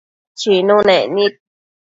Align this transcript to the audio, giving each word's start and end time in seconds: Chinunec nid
Chinunec 0.39 1.05
nid 1.15 1.33